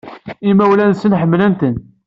Imawlan-nsen 0.49 1.17
ḥemmlen-ten. 1.21 1.75